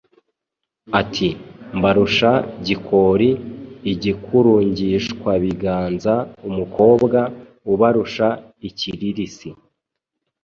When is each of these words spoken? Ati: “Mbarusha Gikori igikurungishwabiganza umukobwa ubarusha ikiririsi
Ati: 1.01 1.29
“Mbarusha 1.77 2.31
Gikori 2.65 3.29
igikurungishwabiganza 3.91 6.13
umukobwa 6.47 7.19
ubarusha 7.73 8.27
ikiririsi 8.69 9.49